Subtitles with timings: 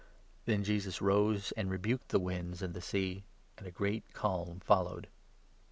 [0.47, 3.23] ""Then Jesus rose and rebuked the winds and the sea,
[3.55, 5.07] and a great calm followed.